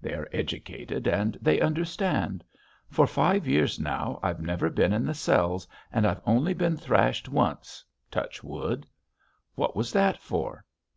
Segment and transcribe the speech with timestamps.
[0.00, 2.44] They are educated and they understand....
[2.88, 7.28] For five years now I've never been in the cells and I've only been thrashed
[7.28, 8.86] once touch wood!"
[9.56, 10.64] "What was that for?"